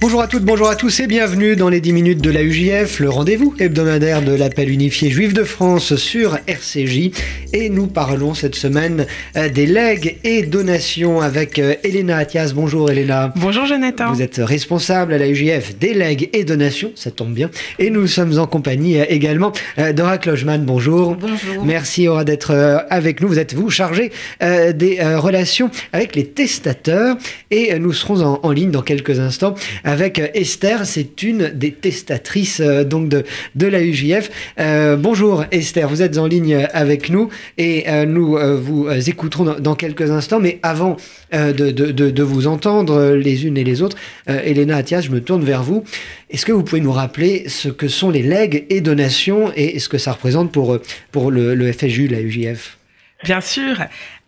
Bonjour 0.00 0.22
à 0.22 0.28
toutes, 0.28 0.44
bonjour 0.44 0.70
à 0.70 0.76
tous 0.76 1.00
et 1.00 1.06
bienvenue 1.06 1.56
dans 1.56 1.68
les 1.68 1.82
10 1.82 1.92
minutes 1.92 2.22
de 2.22 2.30
la 2.30 2.42
UJF, 2.42 3.00
le 3.00 3.10
rendez-vous 3.10 3.54
hebdomadaire 3.58 4.22
de 4.22 4.32
l'appel 4.32 4.70
unifié 4.70 5.10
juif 5.10 5.34
de 5.34 5.44
France 5.44 5.94
sur 5.96 6.38
RCJ. 6.46 7.10
Et 7.52 7.68
nous 7.68 7.86
parlons 7.86 8.32
cette 8.32 8.54
semaine 8.54 9.06
euh, 9.36 9.50
des 9.50 9.66
legs 9.66 10.16
et 10.24 10.44
donations 10.44 11.20
avec 11.20 11.58
euh, 11.58 11.74
Elena 11.84 12.16
Athias. 12.16 12.54
Bonjour 12.54 12.90
Elena. 12.90 13.34
Bonjour 13.36 13.66
Jonathan. 13.66 14.10
Vous 14.10 14.22
êtes 14.22 14.40
responsable 14.42 15.12
à 15.12 15.18
la 15.18 15.28
UJF 15.28 15.76
des 15.78 15.92
legs 15.92 16.30
et 16.32 16.44
donations, 16.44 16.92
ça 16.94 17.10
tombe 17.10 17.34
bien. 17.34 17.50
Et 17.78 17.90
nous 17.90 18.06
sommes 18.06 18.38
en 18.38 18.46
compagnie 18.46 18.98
euh, 18.98 19.04
également 19.10 19.52
d'Ora 19.94 20.16
Klojman. 20.16 20.64
Bonjour. 20.64 21.14
Bonjour. 21.16 21.62
Merci 21.66 22.08
Aura 22.08 22.24
d'être 22.24 22.54
avec 22.88 23.20
nous. 23.20 23.28
Vous 23.28 23.38
êtes 23.38 23.52
vous 23.52 23.68
chargé 23.68 24.12
des 24.40 24.98
relations 25.16 25.70
avec 25.92 26.16
les 26.16 26.24
testateurs 26.24 27.16
et 27.50 27.78
nous 27.78 27.92
serons 27.92 28.22
en, 28.22 28.40
en 28.42 28.50
ligne 28.52 28.70
dans 28.70 28.82
quelques 28.82 29.18
instants 29.18 29.54
avec 29.90 30.20
Esther. 30.34 30.86
C'est 30.86 31.22
une 31.22 31.48
des 31.48 31.72
testatrices 31.72 32.60
euh, 32.60 32.84
donc 32.84 33.08
de, 33.08 33.24
de 33.56 33.66
la 33.66 33.82
UJF. 33.82 34.30
Euh, 34.58 34.96
bonjour 34.96 35.44
Esther, 35.50 35.88
vous 35.88 36.00
êtes 36.02 36.16
en 36.16 36.26
ligne 36.26 36.68
avec 36.72 37.10
nous 37.10 37.28
et 37.58 37.88
euh, 37.88 38.06
nous 38.06 38.38
vous 38.60 38.88
écouterons 39.08 39.56
dans, 39.58 39.74
quelques 39.74 40.10
instants. 40.10 40.40
Mais 40.40 40.58
avant 40.62 40.96
de, 41.32 41.70
de, 41.70 42.22
vous 42.22 42.46
entendre 42.46 43.12
les 43.14 43.46
unes 43.46 43.56
et 43.56 43.64
les 43.64 43.82
autres, 43.82 43.96
Elena 44.26 44.76
Athias, 44.76 45.04
je 45.04 45.10
me 45.10 45.20
tourne 45.20 45.44
vers 45.44 45.62
vous. 45.62 45.84
Est-ce 46.30 46.46
que 46.46 46.52
vous 46.52 46.62
pouvez 46.62 46.80
nous 46.80 46.92
rappeler 46.92 47.44
ce 47.48 47.68
que 47.68 47.88
sont 47.88 48.10
les 48.10 48.22
legs 48.22 48.66
et 48.68 48.80
donations 48.80 49.52
et 49.56 49.78
ce 49.78 49.88
que 49.88 49.98
ça 49.98 50.12
représente 50.12 50.52
pour, 50.52 50.78
pour 51.12 51.30
le, 51.30 51.54
le 51.54 51.72
FSU, 51.72 52.08
la 52.08 52.20
UJF 52.20 52.79
Bien 53.24 53.40
sûr. 53.40 53.76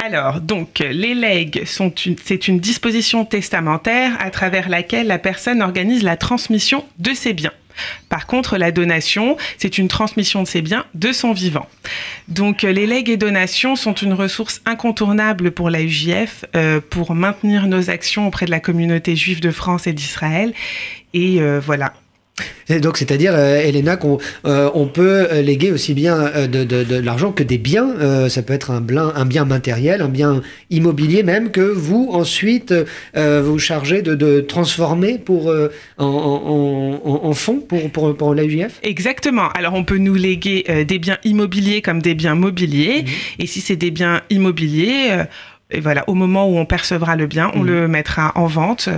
Alors, 0.05 0.41
donc, 0.41 0.81
les 0.81 1.15
legs 1.15 1.65
sont 1.65 1.91
une, 1.91 2.17
c'est 2.23 2.48
une 2.48 2.61
disposition 2.61 3.25
testamentaire 3.25 4.12
à 4.21 4.31
travers 4.31 4.69
laquelle 4.69 5.07
la 5.07 5.19
personne 5.19 5.62
organise 5.62 6.03
la 6.03 6.17
transmission 6.17 6.84
de 6.99 7.15
ses 7.15 7.33
biens. 7.33 7.53
Par 8.09 8.27
contre, 8.27 8.59
la 8.59 8.71
donation, 8.71 9.37
c'est 9.59 9.79
une 9.79 9.89
transmission 9.89 10.43
de 10.43 10.49
ses 10.49 10.62
biens 10.62 10.84
de 10.95 11.12
son 11.12 11.33
vivant. 11.33 11.67
Donc, 12.29 12.62
les 12.62 12.87
legs 12.87 13.09
et 13.09 13.17
donations 13.17 13.77
sont 13.77 13.95
une 13.95 14.12
ressource 14.12 14.61
incontournable 14.67 15.53
pour 15.53 15.71
la 15.71 15.83
UJF 15.83 16.45
euh, 16.55 16.81
pour 16.81 17.15
maintenir 17.15 17.67
nos 17.67 17.91
actions 17.91 18.27
auprès 18.27 18.47
de 18.47 18.51
la 18.51 18.61
communauté 18.61 19.17
juive 19.17 19.41
de 19.41 19.51
France 19.51 19.87
et 19.87 19.93
d'Israël. 19.93 20.53
Et 21.15 21.41
euh, 21.41 21.61
voilà, 21.61 21.93
donc, 22.80 22.97
c'est-à-dire, 22.97 23.33
euh, 23.34 23.61
Elena, 23.61 23.97
qu'on 23.97 24.19
euh, 24.47 24.70
on 24.75 24.86
peut 24.86 25.27
euh, 25.30 25.42
léguer 25.42 25.70
aussi 25.70 25.94
bien 25.94 26.30
de, 26.48 26.97
l'argent 26.97 27.33
que 27.33 27.42
des 27.42 27.58
biens. 27.58 28.28
ça 28.28 28.42
peut 28.42 28.52
être 28.52 28.70
un, 28.70 28.84
un, 29.14 29.25
bien 29.27 29.44
matériel, 29.44 30.02
un 30.02 30.08
bien 30.08 30.42
immobilier 30.70 31.22
même, 31.22 31.50
que 31.50 31.60
vous, 31.60 32.08
ensuite, 32.12 32.75
vous 33.14 33.58
chargez 33.58 34.03
de, 34.03 34.41
transformer 34.41 35.19
pour, 35.19 35.53
en, 35.98 37.33
fonds 37.34 37.60
pour, 37.60 37.91
pour, 37.91 38.16
pour 38.16 38.34
l'AUJF 38.34 38.80
Exactement. 38.83 39.48
Alors, 39.50 39.75
on 39.75 39.84
peut 39.84 39.98
nous 39.98 40.14
léguer 40.14 40.84
des 40.86 40.98
biens 40.98 41.19
immobiliers 41.25 41.83
comme 41.83 42.00
des 42.00 42.14
biens 42.14 42.34
mobiliers. 42.34 43.03
Mhm. 43.03 43.08
Et 43.41 43.47
si 43.47 43.60
c'est 43.60 43.77
des 43.77 43.91
biens 43.91 44.22
immobiliers, 44.30 45.25
et 45.70 45.80
voilà, 45.80 46.05
au 46.06 46.14
moment 46.14 46.48
où 46.48 46.56
on 46.56 46.66
percevra 46.66 47.16
le 47.16 47.27
bien, 47.27 47.50
on 47.55 47.60
mhm. 47.60 47.66
le 47.66 47.88
mettra 47.88 48.33
en 48.34 48.47
vente 48.47 48.88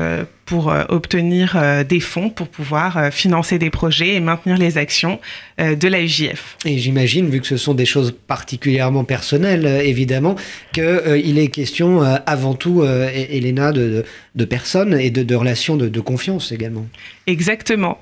pour 0.46 0.70
euh, 0.70 0.84
obtenir 0.88 1.56
euh, 1.56 1.84
des 1.84 2.00
fonds 2.00 2.30
pour 2.30 2.48
pouvoir 2.48 2.96
euh, 2.96 3.10
financer 3.10 3.58
des 3.58 3.70
projets 3.70 4.14
et 4.14 4.20
maintenir 4.20 4.58
les 4.58 4.78
actions 4.78 5.20
de 5.56 5.86
la 5.86 6.02
UJF. 6.02 6.56
Et 6.64 6.78
j'imagine, 6.78 7.30
vu 7.30 7.40
que 7.40 7.46
ce 7.46 7.56
sont 7.56 7.74
des 7.74 7.84
choses 7.84 8.12
particulièrement 8.26 9.04
personnelles, 9.04 9.64
évidemment, 9.84 10.34
qu'il 10.72 11.38
est 11.38 11.46
question 11.46 12.02
avant 12.02 12.54
tout, 12.54 12.82
Elena, 12.82 13.70
de, 13.70 14.04
de, 14.34 14.44
personnes 14.44 14.98
et 14.98 15.10
de, 15.10 15.22
de 15.22 15.34
relations 15.36 15.76
de, 15.76 16.00
confiance 16.00 16.50
également. 16.50 16.84
Exactement. 17.28 17.98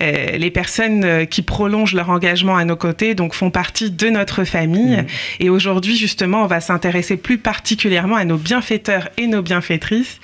les 0.00 0.50
personnes 0.50 1.28
qui 1.28 1.42
prolongent 1.42 1.94
leur 1.94 2.10
engagement 2.10 2.56
à 2.56 2.64
nos 2.64 2.74
côtés 2.74 3.14
donc 3.14 3.34
font 3.34 3.52
partie 3.52 3.92
de 3.92 4.08
notre 4.08 4.42
famille. 4.42 4.96
Mmh. 4.96 5.06
Et 5.38 5.48
aujourd'hui, 5.48 5.96
justement, 5.96 6.42
on 6.42 6.48
va 6.48 6.60
s'intéresser 6.60 7.16
plus 7.16 7.38
particulièrement 7.38 8.16
à 8.16 8.24
nos 8.24 8.36
bienfaiteurs 8.36 9.10
et 9.16 9.28
nos 9.28 9.42
bienfaitrices, 9.42 10.18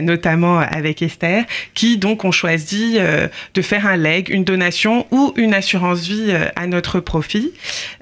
notamment 0.00 0.60
avec 0.60 0.93
Esther, 1.02 1.44
qui 1.74 1.98
donc 1.98 2.24
ont 2.24 2.32
choisi 2.32 2.96
euh, 2.96 3.28
de 3.54 3.62
faire 3.62 3.86
un 3.86 3.96
leg, 3.96 4.28
une 4.28 4.44
donation 4.44 5.06
ou 5.10 5.32
une 5.36 5.54
assurance 5.54 6.06
vie 6.06 6.26
euh, 6.28 6.48
à 6.56 6.66
notre 6.66 7.00
profit, 7.00 7.52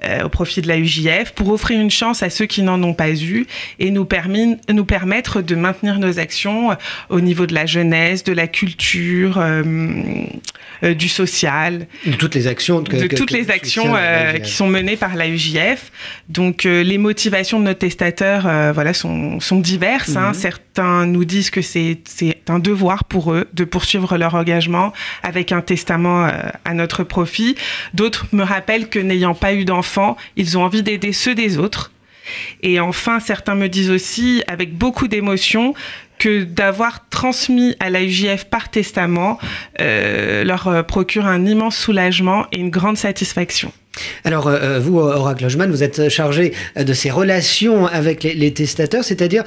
euh, 0.04 0.24
au 0.24 0.28
profit 0.28 0.62
de 0.62 0.68
la 0.68 0.78
UJF, 0.78 1.32
pour 1.34 1.50
offrir 1.50 1.80
une 1.80 1.90
chance 1.90 2.22
à 2.22 2.30
ceux 2.30 2.46
qui 2.46 2.62
n'en 2.62 2.82
ont 2.82 2.94
pas 2.94 3.10
eu 3.10 3.46
et 3.78 3.90
nous, 3.90 4.04
permis, 4.04 4.56
nous 4.68 4.84
permettre 4.84 5.42
de 5.42 5.54
maintenir 5.54 5.98
nos 5.98 6.18
actions 6.18 6.76
au 7.08 7.20
niveau 7.20 7.46
de 7.46 7.54
la 7.54 7.66
jeunesse, 7.66 8.24
de 8.24 8.32
la 8.32 8.46
culture, 8.46 9.42
du 10.82 11.08
social. 11.08 11.86
De 12.06 12.12
toutes 12.12 12.34
les 12.34 12.46
actions. 12.46 12.80
de 12.80 13.06
toutes 13.08 13.30
les 13.30 13.50
actions 13.50 13.94
qui 14.42 14.50
sont 14.50 14.66
menées 14.66 14.96
par 14.96 15.14
la 15.16 15.28
UJF. 15.28 15.92
Donc 16.28 16.64
les 16.64 16.98
motivations 16.98 17.60
de 17.60 17.66
nos 17.66 17.74
testateurs 17.74 18.72
voilà, 18.72 18.94
sont, 18.94 19.40
sont 19.40 19.60
diverses. 19.60 20.16
Hein. 20.16 20.28
Mhm. 20.28 20.34
Certains 20.74 21.04
nous 21.04 21.26
disent 21.26 21.50
que 21.50 21.60
c'est 21.60 21.98
un 22.48 22.58
devoir 22.58 23.04
pour 23.04 23.34
eux 23.34 23.46
de 23.52 23.64
poursuivre 23.64 24.16
leur 24.16 24.34
engagement 24.34 24.94
avec 25.22 25.52
un 25.52 25.60
testament 25.60 26.24
euh, 26.24 26.30
à 26.64 26.72
notre 26.72 27.04
profit. 27.04 27.56
D'autres 27.92 28.24
me 28.32 28.42
rappellent 28.42 28.88
que 28.88 28.98
n'ayant 28.98 29.34
pas 29.34 29.52
eu 29.52 29.66
d'enfants, 29.66 30.16
ils 30.36 30.56
ont 30.56 30.62
envie 30.64 30.82
d'aider 30.82 31.12
ceux 31.12 31.34
des 31.34 31.58
autres. 31.58 31.92
Et 32.62 32.80
enfin, 32.80 33.20
certains 33.20 33.54
me 33.54 33.68
disent 33.68 33.90
aussi, 33.90 34.42
avec 34.46 34.74
beaucoup 34.74 35.08
d'émotion, 35.08 35.74
que 36.18 36.42
d'avoir 36.42 37.06
transmis 37.10 37.76
à 37.78 37.90
la 37.90 38.02
UJF 38.02 38.44
par 38.44 38.70
testament 38.70 39.38
euh, 39.78 40.42
leur 40.42 40.68
euh, 40.68 40.82
procure 40.82 41.26
un 41.26 41.44
immense 41.44 41.76
soulagement 41.76 42.46
et 42.50 42.60
une 42.60 42.70
grande 42.70 42.96
satisfaction. 42.96 43.72
Alors, 44.24 44.46
euh, 44.48 44.78
vous, 44.78 44.98
Oracle 44.98 45.44
Logman, 45.44 45.70
vous 45.70 45.82
êtes 45.82 46.08
chargé 46.08 46.52
de 46.76 46.92
ces 46.92 47.10
relations 47.10 47.86
avec 47.86 48.22
les, 48.24 48.52
testateurs, 48.52 49.04
c'est-à-dire, 49.04 49.44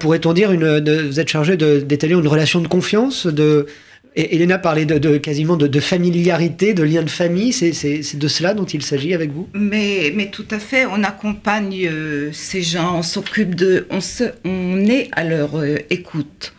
pourrait-on 0.00 0.32
dire, 0.32 0.50
vous 0.50 1.20
êtes 1.20 1.28
chargé 1.28 1.56
d'établir 1.56 2.20
une 2.20 2.28
relation 2.28 2.60
de 2.60 2.68
confiance, 2.68 3.26
de, 3.26 3.66
Elena 4.14 4.58
parlait 4.58 4.84
de, 4.84 5.16
quasiment 5.16 5.56
de, 5.56 5.80
familiarité, 5.80 6.74
de 6.74 6.82
lien 6.82 7.02
de 7.02 7.10
famille. 7.10 7.52
C'est 7.52 8.16
de 8.16 8.28
cela 8.28 8.54
dont 8.54 8.64
il 8.64 8.82
s'agit 8.82 9.14
avec 9.14 9.32
vous? 9.32 9.48
Mais, 9.54 10.12
tout 10.30 10.46
à 10.50 10.58
fait. 10.58 10.86
On 10.86 11.02
accompagne 11.02 11.88
euh, 11.90 12.30
ces 12.32 12.62
gens, 12.62 12.98
on 12.98 13.02
s'occupe 13.02 13.54
de. 13.54 13.86
On, 13.90 13.98
on 14.44 14.84
est 14.86 15.08
à 15.12 15.24
leur 15.24 15.58
euh, 15.58 15.78
écoute. 15.90 16.54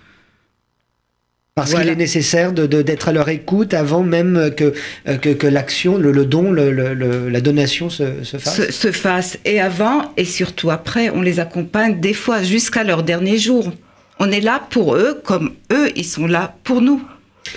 Parce 1.55 1.75
qu'il 1.75 1.87
est 1.87 1.95
nécessaire 1.95 2.51
d'être 2.51 3.09
à 3.09 3.11
leur 3.11 3.29
écoute 3.29 3.75
avant 3.75 4.01
même 4.01 4.51
que, 4.57 4.73
euh, 5.07 5.17
que, 5.17 5.45
l'action, 5.45 5.97
le, 5.97 6.25
don, 6.25 6.51
la 6.51 7.41
donation 7.41 7.91
se, 7.91 8.23
se 8.23 8.37
fasse. 8.37 8.71
Se, 8.71 8.91
fasse. 8.91 9.37
Et 9.45 9.61
avant 9.61 10.11
et 10.17 10.25
surtout 10.25 10.71
après, 10.71 11.11
on 11.11 11.21
les 11.21 11.39
accompagne 11.39 11.99
des 11.99 12.15
fois 12.15 12.41
jusqu'à 12.41 12.83
leur 12.83 13.03
dernier 13.03 13.37
jour. 13.37 13.71
On 14.19 14.31
est 14.31 14.41
là 14.41 14.65
pour 14.71 14.95
eux 14.95 15.21
comme 15.23 15.51
eux, 15.71 15.91
ils 15.95 16.05
sont 16.05 16.25
là 16.25 16.55
pour 16.63 16.81
nous. 16.81 17.03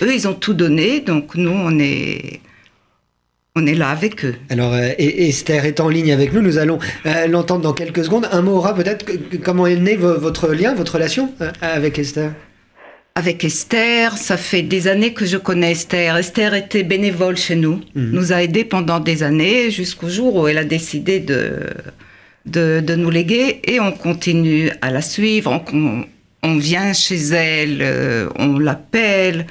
Eux, 0.03 0.13
ils 0.13 0.27
ont 0.27 0.35
tout 0.35 0.53
donné, 0.53 0.99
donc 0.99 1.33
nous, 1.33 1.49
on 1.49 1.79
est, 1.79 2.41
on 3.55 3.65
est 3.65 3.73
là 3.73 3.89
avec 3.89 4.23
eux. 4.25 4.35
Alors, 4.51 4.73
euh, 4.73 4.89
Esther 4.99 5.65
est 5.65 5.79
en 5.79 5.89
ligne 5.89 6.11
avec 6.11 6.33
nous, 6.33 6.41
nous 6.41 6.59
allons 6.59 6.77
euh, 7.07 7.25
l'entendre 7.25 7.61
dans 7.61 7.73
quelques 7.73 8.03
secondes. 8.03 8.29
Un 8.31 8.43
mot 8.43 8.57
aura 8.57 8.75
peut-être, 8.75 9.07
comment 9.43 9.65
est 9.65 9.77
né 9.77 9.95
votre 9.95 10.49
lien, 10.49 10.75
votre 10.75 10.93
relation 10.93 11.33
avec 11.61 11.97
Esther? 11.97 12.33
Avec 13.17 13.43
Esther, 13.43 14.15
ça 14.15 14.37
fait 14.37 14.61
des 14.61 14.87
années 14.87 15.11
que 15.11 15.25
je 15.25 15.37
connais 15.37 15.71
Esther. 15.71 16.15
Esther 16.17 16.53
était 16.53 16.83
bénévole 16.83 17.35
chez 17.35 17.55
nous, 17.55 17.81
mhm. 17.95 18.11
nous 18.11 18.31
a 18.31 18.43
aidés 18.43 18.63
pendant 18.63 18.99
des 18.99 19.23
années 19.23 19.71
jusqu'au 19.71 20.07
jour 20.07 20.35
où 20.35 20.47
elle 20.47 20.59
a 20.59 20.63
décidé 20.63 21.19
de, 21.19 21.61
de, 22.45 22.95
nous 22.95 23.09
léguer 23.09 23.59
et 23.63 23.79
on 23.79 23.91
continue 23.91 24.69
à 24.83 24.91
la 24.91 25.01
suivre. 25.01 25.63
On, 25.73 26.05
on 26.43 26.57
vient 26.57 26.93
chez 26.93 27.17
elle, 27.33 28.29
on 28.37 28.59
l'appelle, 28.59 29.47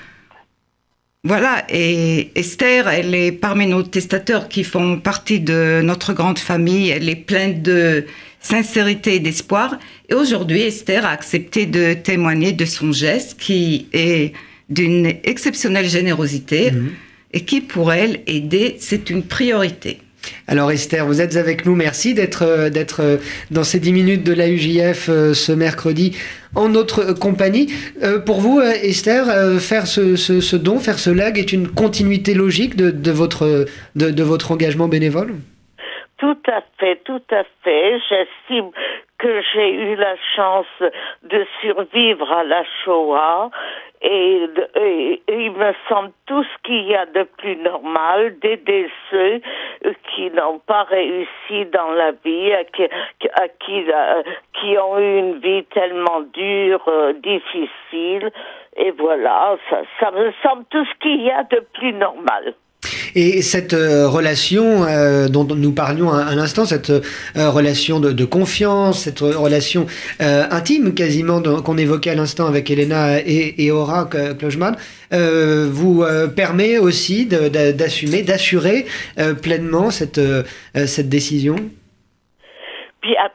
voilà, 1.27 1.65
et 1.69 2.31
Esther, 2.37 2.89
elle 2.89 3.15
est 3.15 3.33
parmi 3.33 3.67
nos 3.67 3.83
testateurs 3.83 4.49
qui 4.49 4.63
font 4.63 4.99
partie 4.99 5.41
de 5.41 5.81
notre 5.83 6.13
grande 6.13 6.39
famille. 6.39 6.91
Elle 6.91 7.09
est 7.09 7.17
pleine 7.17 7.63
de 7.63 8.07
sincérité 8.41 9.17
et 9.17 9.19
d'espoir. 9.19 9.79
Et 10.09 10.15
aujourd'hui, 10.15 10.63
Esther 10.63 11.05
a 11.05 11.11
accepté 11.11 11.67
de 11.67 11.95
témoigner 11.95 12.53
de 12.53 12.65
son 12.65 12.93
geste 12.93 13.41
qui 13.41 13.89
est 13.93 14.35
d'une 14.69 15.07
exceptionnelle 15.25 15.89
générosité 15.89 16.71
mhm. 16.71 16.93
et 17.33 17.41
qui, 17.41 17.61
pour 17.61 17.93
elle, 17.93 18.21
aider, 18.29 18.77
c'est 18.79 19.11
une 19.11 19.25
priorité. 19.25 19.99
Alors 20.49 20.71
Esther, 20.71 21.07
vous 21.07 21.21
êtes 21.21 21.37
avec 21.37 21.67
nous. 21.67 21.75
Merci 21.75 22.15
d'être 22.15 22.43
euh, 22.43 22.71
euh, 23.01 23.19
dans 23.51 23.65
ces 23.65 23.81
10 23.81 23.93
minutes 23.93 24.25
de 24.25 24.33
la 24.33 24.49
UJF 24.49 25.09
euh, 25.09 25.35
ce 25.35 25.53
mercredi 25.53 26.17
en 26.55 26.69
notre 26.69 27.13
compagnie. 27.13 27.67
pour 28.25 28.41
vous, 28.41 28.63
Esther, 28.63 29.27
faire 29.61 29.87
ce, 29.87 30.57
don, 30.57 30.79
faire 30.79 30.99
ce 30.99 31.11
lag 31.11 31.39
est 31.39 31.53
une 31.53 31.69
continuité 31.69 32.33
logique 32.33 32.77
de, 32.77 33.11
votre, 33.11 33.67
de, 33.95 34.23
votre 34.23 34.53
engagement 34.53 34.89
bénévole? 34.89 35.35
Tout 36.17 36.39
à 36.47 36.63
fait, 36.79 36.99
tout 37.05 37.21
à 37.31 37.43
fait. 37.63 37.99
J'estime 38.09 38.71
que 39.27 39.43
j'ai 39.53 39.73
eu 39.73 39.97
la 39.97 40.15
chance 40.37 40.67
de 41.25 41.45
survivre 41.61 42.31
à 42.31 42.45
la 42.45 42.63
Shoah 42.85 43.51
et, 44.01 44.49
il 45.29 45.51
me 45.51 45.73
semble 45.89 46.13
tout 46.27 46.45
ce 46.45 46.63
qu'il 46.63 46.87
y 46.87 46.95
a 46.95 47.07
de 47.07 47.25
plus 47.25 47.57
normal 47.57 48.39
d'aider 48.39 48.89
ceux 49.11 49.41
qui 50.15 50.31
n'ont 50.31 50.61
pas 50.61 50.85
réussi 50.85 51.67
dans 51.73 51.91
la 51.91 52.13
vie, 52.13 52.53
à 52.53 52.63
qui, 52.65 52.85
à 52.85 53.49
qui, 53.49 53.85
euh, 53.91 54.23
qui 54.61 54.79
ont 54.79 54.97
eu 54.99 55.19
une 55.19 55.39
vie 55.41 55.65
tellement 55.75 56.21
dure, 56.33 56.85
euh, 56.87 57.13
difficile. 57.15 58.31
Et 58.77 58.93
voilà, 58.93 59.57
ça, 59.69 59.83
ça 59.99 60.13
me 60.13 60.33
semble 60.43 60.65
tout 60.71 60.85
ce 60.85 60.99
qu'il 61.01 61.23
y 61.23 61.31
a 61.33 61.43
de 61.43 61.67
plus 61.73 61.93
normal. 61.95 62.55
Et 63.17 63.41
cette 63.41 63.73
euh, 63.73 64.07
relation 64.07 64.85
euh, 64.85 65.29
dont 65.29 65.45
nous 65.45 65.73
parlions 65.73 66.13
à, 66.13 66.35
l'instant, 66.35 66.67
cette 66.67 66.91
euh, 66.91 67.01
relation 67.35 67.99
de, 67.99 68.25
confiance, 68.27 69.05
cette 69.05 69.21
relation 69.21 69.87
intime 70.21 70.93
quasiment 70.93 71.41
qu'on 71.41 71.79
évoquait 71.79 72.11
à 72.11 72.15
l'instant 72.15 72.47
avec 72.47 72.71
Elena 72.71 73.21
et, 73.21 73.55
et 73.65 73.71
Aura 73.71 74.11
Klojman, 74.39 74.77
vous 75.11 76.05
permet 76.35 76.79
aussi 76.79 77.27
d'assumer, 77.27 78.23
d'assurer 78.23 78.85
pleinement 79.41 79.91
cette, 79.91 80.21
cette 80.75 81.09
décision? 81.09 81.57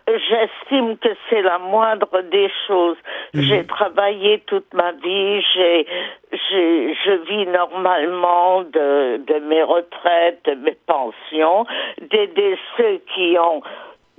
J'estime 0.07 0.97
que 0.97 1.09
c'est 1.29 1.41
la 1.41 1.57
moindre 1.57 2.21
des 2.31 2.49
choses. 2.67 2.97
Mhm. 3.33 3.41
J'ai 3.41 3.65
travaillé 3.65 4.39
toute 4.47 4.73
ma 4.73 4.91
vie, 4.91 5.41
j'ai, 5.53 5.87
je 6.31 7.11
vis 7.29 7.45
normalement 7.47 8.63
de, 8.63 9.17
de 9.17 9.39
mes 9.39 9.63
retraites, 9.63 10.43
de 10.45 10.55
mes 10.55 10.77
pensions, 10.85 11.65
d'aider 12.01 12.57
ceux 12.77 13.01
qui 13.13 13.37
ont 13.39 13.61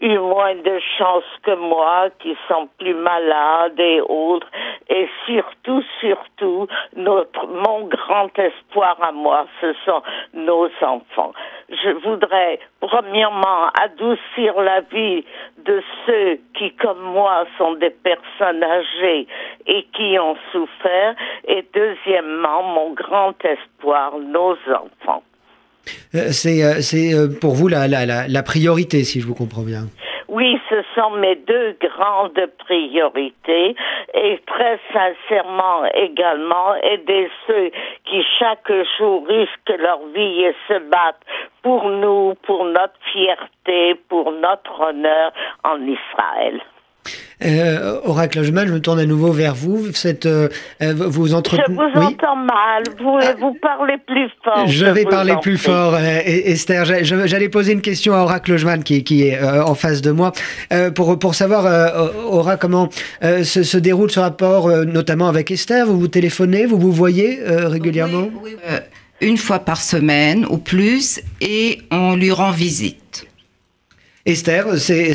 eu 0.03 0.19
moins 0.19 0.57
de 0.57 0.81
chance 0.99 1.25
que 1.45 1.55
moi, 1.55 2.09
qui 2.19 2.37
sont 2.49 2.69
plus 2.79 2.95
malades 2.95 3.79
et 3.79 4.01
autres, 4.01 4.49
et 4.89 5.09
surtout, 5.27 5.83
surtout, 6.01 6.67
notre, 6.97 7.47
mon 7.47 7.87
grand 7.87 8.37
espoir 8.37 8.97
à 9.01 9.13
moi, 9.13 9.47
ce 9.61 9.73
sont 9.85 10.03
nos 10.35 10.69
enfants. 10.83 11.33
Je 11.69 11.91
voudrais, 12.05 12.59
premièrement, 12.81 13.69
adoucir 13.81 14.61
la 14.61 14.81
vie 14.81 15.25
de 15.65 15.83
ceux 16.07 16.39
qui, 16.59 16.75
comme 16.77 17.01
moi, 17.01 17.47
sont 17.59 17.75
des 17.75 17.91
personnes 17.91 18.63
âgées 18.63 19.27
et 19.67 19.87
qui 19.95 20.19
ont 20.19 20.37
souffert, 20.51 21.15
et 21.47 21.65
deuxièmement, 21.75 22.63
mon 22.63 22.93
grand 22.93 23.35
espoir, 23.45 24.19
nos 24.19 24.57
enfants. 24.75 25.23
Euh, 26.15 26.31
c'est 26.31 26.63
euh, 26.63 26.81
euh, 26.95 27.29
pour 27.41 27.55
vous 27.55 27.69
la, 27.69 27.89
la, 27.89 28.29
la, 28.29 28.43
priorité, 28.43 29.05
si 29.05 29.21
je 29.21 29.27
vous 29.27 29.35
comprends 29.35 29.63
bien. 29.63 29.89
Ce 30.73 30.83
sont 30.95 31.11
mes 31.11 31.35
deux 31.35 31.77
grandes 31.83 32.47
priorités 32.61 33.77
et 34.15 34.41
très 34.47 34.81
sincèrement 34.91 35.85
également 35.93 36.75
aider 36.77 37.31
ceux 37.47 37.71
qui 38.07 38.25
chaque 38.39 38.73
jour 38.97 39.27
risquent 39.29 39.79
leur 39.79 39.99
vie 40.15 40.45
et 40.45 40.57
se 40.69 40.79
battent 40.89 41.27
pour 41.63 41.91
nous, 41.91 42.35
pour 42.47 42.65
notre 42.65 42.99
fierté, 43.13 43.97
pour 44.09 44.33
notre 44.33 44.81
honneur 44.81 45.33
en 45.63 45.79
Israël. 45.87 46.63
Euh, 47.45 48.01
Oracle 48.05 48.43
je 48.43 48.53
me 48.53 48.81
tourne 48.81 49.01
à 49.01 49.07
nouveau 49.07 49.33
vers 49.33 49.55
vous. 49.55 49.93
Cette, 49.93 50.27
euh, 50.27 50.49
euh, 50.83 50.95
vous 50.95 51.35
entre... 51.35 51.57
Je 51.57 51.73
vous 51.73 51.81
entends 51.81 52.37
mal. 52.37 52.83
Vous, 53.01 53.19
ah. 53.21 53.35
vous 53.39 53.57
parlez 53.61 53.97
plus 54.07 54.29
fort. 54.45 54.67
Je 54.67 54.87
vais 54.87 55.05
parler 55.05 55.35
plus 55.41 55.59
fort, 55.59 55.97
Esther. 55.99 56.85
J'allais 57.05 57.49
poser 57.49 57.73
une 57.73 57.81
question 57.81 58.15
à 58.15 58.19
Oracle 58.19 58.53
Logman 58.53 58.83
qui, 58.83 59.03
qui 59.05 59.25
est 59.29 59.41
en 59.43 59.75
face 59.75 60.03
de 60.03 60.11
moi 60.11 60.33
pour, 60.95 61.19
pour 61.19 61.35
savoir, 61.35 62.11
Aura, 62.27 62.57
comment 62.57 62.89
se, 63.23 63.63
se, 63.63 63.79
déroule 63.79 64.11
ce 64.11 64.21
rapport, 64.21 64.69
notamment 64.85 65.29
avec 65.29 65.51
Esther. 65.51 65.87
Vous 65.87 65.99
vous 65.99 66.09
téléphonez, 66.09 66.67
vous 66.67 66.79
vous 66.79 66.93
voyez 66.93 67.41
régulièrement? 67.45 68.29
Oui, 68.43 68.57
Une 69.21 69.37
fois 69.37 69.61
par 69.61 69.81
semaine 69.81 70.47
ou 70.49 70.59
plus, 70.59 71.21
et 71.41 71.79
on 71.91 72.17
lui 72.17 72.31
rend 72.31 72.51
visite. 72.51 73.27
Esther, 74.25 74.65
c'est 74.77 75.15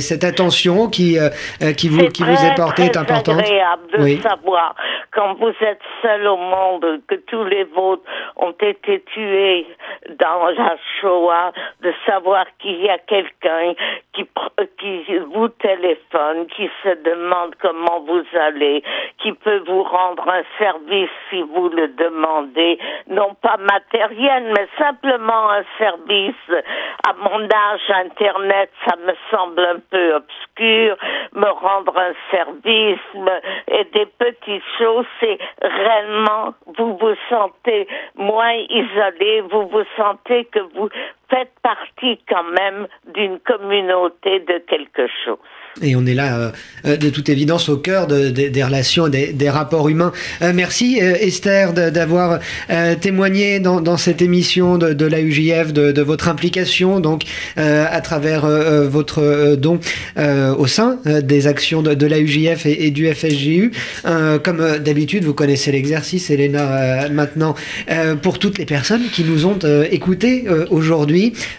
cette 0.00 0.24
attention 0.24 0.88
qui, 0.88 1.16
euh, 1.16 1.28
euh, 1.62 1.72
qui, 1.72 1.88
vous, 1.88 2.08
qui 2.08 2.24
vous 2.24 2.44
est 2.44 2.56
portée 2.56 2.86
est 2.86 2.96
importante. 2.96 3.40
C'est 3.44 3.54
agréable 3.54 4.16
de 4.16 4.20
savoir, 4.20 4.74
quand 5.12 5.34
vous 5.34 5.52
êtes 5.60 5.80
seul 6.02 6.26
au 6.26 6.36
monde, 6.36 7.02
que 7.06 7.14
tous 7.14 7.44
les 7.44 7.62
vôtres 7.62 8.02
ont 8.34 8.54
été 8.60 9.00
tués 9.14 9.66
dans 10.18 10.48
la 10.58 10.76
Shoah, 11.00 11.52
de 11.82 11.92
savoir 12.04 12.46
qu'il 12.58 12.82
y 12.82 12.88
a 12.88 12.98
quelqu'un 12.98 13.74
qui, 14.12 14.26
qui 14.80 15.18
vous 15.32 15.48
téléphone, 15.48 16.46
qui 16.48 16.68
se 16.82 17.00
demande 17.04 17.54
comment 17.62 18.00
vous 18.06 18.24
allez, 18.36 18.82
qui 19.22 19.32
peut 19.34 19.62
vous 19.68 19.84
rendre 19.84 20.28
un 20.28 20.42
service 20.58 21.10
si 21.30 21.42
vous 21.42 21.68
le 21.68 21.88
demandez, 21.88 22.78
non 23.06 23.34
pas 23.40 23.56
matériel, 23.58 24.52
mais 24.52 24.66
simplement 24.76 25.50
un 25.50 25.64
service 25.78 26.34
à 27.08 27.12
mon 27.14 27.44
âge 27.44 27.90
Internet, 28.18 28.70
ça 28.86 28.96
me 28.96 29.12
semble 29.30 29.60
un 29.60 29.78
peu 29.90 30.14
obscur, 30.14 30.96
me 31.34 31.48
rendre 31.50 31.96
un 31.98 32.12
service 32.30 32.98
et 33.68 33.84
des 33.92 34.06
petites 34.06 34.62
choses, 34.78 35.04
c'est 35.20 35.38
réellement, 35.60 36.54
vous 36.78 36.96
vous 36.96 37.14
sentez 37.28 37.86
moins 38.14 38.54
isolé, 38.70 39.42
vous 39.50 39.66
vous 39.68 39.84
sentez 39.96 40.46
que 40.46 40.60
vous 40.74 40.88
faites 41.30 41.52
partie 41.62 42.20
quand 42.28 42.44
même 42.44 42.86
d'une 43.14 43.38
communauté 43.40 44.40
de 44.40 44.58
quelque 44.66 45.06
chose. 45.24 45.38
Et 45.82 45.94
on 45.94 46.06
est 46.06 46.14
là, 46.14 46.38
euh, 46.38 46.50
euh, 46.86 46.96
de 46.96 47.10
toute 47.10 47.28
évidence, 47.28 47.68
au 47.68 47.76
cœur 47.76 48.06
des 48.06 48.64
relations, 48.64 49.08
des, 49.08 49.32
des 49.32 49.50
rapports 49.50 49.88
humains. 49.88 50.12
Euh, 50.40 50.52
merci 50.54 50.98
Esther 50.98 51.72
d'avoir 51.72 52.40
témoigné 53.00 53.60
dans, 53.60 53.96
cette 53.96 54.22
émission 54.22 54.78
de, 54.78 54.92
de 54.92 55.06
la 55.06 55.20
UJF 55.20 55.72
de, 55.72 56.02
votre 56.02 56.28
implication, 56.28 57.00
donc 57.00 57.24
à 57.56 58.00
travers 58.00 58.46
votre 58.88 59.56
don 59.56 59.80
au 60.16 60.66
sein 60.66 60.98
des 61.04 61.46
actions 61.46 61.82
de, 61.82 62.06
la 62.06 62.18
UJF 62.18 62.66
et, 62.66 62.90
du 62.90 63.12
FSJU. 63.12 63.72
comme 64.42 64.78
d'habitude, 64.78 65.24
vous 65.24 65.34
connaissez 65.34 65.72
l'exercice, 65.72 66.30
Elena, 66.30 67.08
maintenant, 67.08 67.54
pour 68.22 68.38
toutes 68.38 68.58
les 68.58 68.66
personnes 68.66 69.04
qui 69.12 69.24
nous 69.24 69.46
ont 69.46 69.58
écoutés 69.90 70.44
aujourd'hui, 70.70 71.15